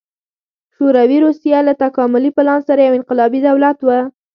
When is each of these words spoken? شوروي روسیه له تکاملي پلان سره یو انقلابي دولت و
شوروي 0.75 1.17
روسیه 1.25 1.57
له 1.67 1.73
تکاملي 1.83 2.31
پلان 2.37 2.59
سره 2.67 2.79
یو 2.87 2.97
انقلابي 2.99 3.39
دولت 3.47 3.77
و 3.83 3.87